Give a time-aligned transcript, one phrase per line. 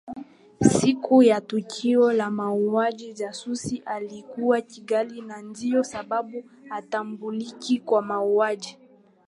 [0.61, 8.77] Siku ya tukio la mauaji jasusi alikuwa Kigali na ndio sababu hatambuliki kwa mauaji